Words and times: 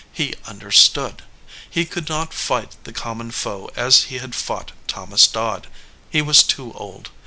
He 0.11 0.33
understood. 0.47 1.21
He 1.69 1.85
could 1.85 2.09
not 2.09 2.33
fight 2.33 2.75
the 2.85 2.91
common 2.91 3.29
foe 3.29 3.69
as 3.75 4.05
he 4.05 4.17
had 4.17 4.33
fought 4.33 4.71
Thomas 4.87 5.27
Dodd; 5.27 5.67
he 6.09 6.23
was 6.23 6.41
too 6.41 6.73
old. 6.73 7.11